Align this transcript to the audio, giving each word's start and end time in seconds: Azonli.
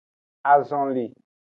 Azonli. 0.53 1.05